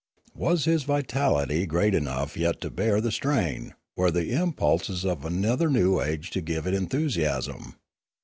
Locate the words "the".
3.01-3.11, 4.09-4.31